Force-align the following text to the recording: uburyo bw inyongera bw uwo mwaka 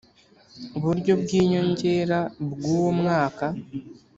uburyo 0.77 1.13
bw 1.21 1.27
inyongera 1.41 2.19
bw 2.51 2.61
uwo 2.75 2.91
mwaka 2.99 3.45